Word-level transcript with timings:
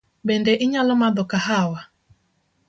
Bende 0.27 0.53
inyalo 0.65 0.93
madho 1.01 1.23
kahawa? 1.31 1.79